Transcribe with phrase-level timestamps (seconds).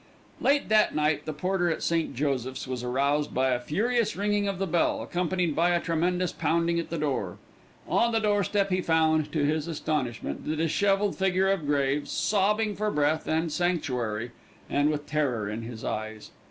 [0.39, 2.15] Late that night the porter at St.
[2.15, 6.79] Joseph's was aroused by a furious ringing of the bell, accompanied by a tremendous pounding
[6.79, 7.37] at the door.
[7.87, 12.89] On the doorstep he found, to his astonishment, the dishevelled figure of Graves, sobbing for
[12.89, 14.31] breath and sanctuary,
[14.67, 16.31] and with terror in his eyes.